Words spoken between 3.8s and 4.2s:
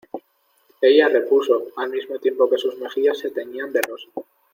rosa: